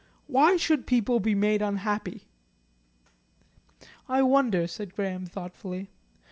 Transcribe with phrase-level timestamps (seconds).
[0.25, 2.23] Why should people be made unhappy?"
[4.09, 5.91] "I wonder," said Graham thoughtfully.